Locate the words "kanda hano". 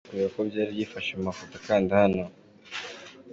1.65-2.23